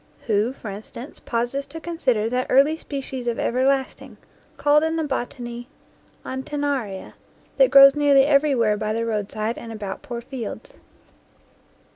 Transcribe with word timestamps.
Who, 0.25 0.51
for 0.51 0.71
instance, 0.71 1.19
pauses 1.19 1.67
to 1.67 1.79
consider 1.79 2.27
that 2.27 2.47
early 2.49 2.75
species 2.75 3.27
of 3.27 3.37
everlasting, 3.37 4.17
called 4.57 4.81
in 4.83 4.95
the 4.95 5.03
botany 5.03 5.67
Anten 6.25 6.61
naria, 6.61 7.13
that 7.57 7.69
grows 7.69 7.93
nearly 7.93 8.23
everywhere 8.25 8.77
by 8.77 8.93
the 8.93 9.05
roadside 9.05 9.59
and 9.59 9.71
about 9.71 10.01
poor 10.01 10.19
fields? 10.19 10.79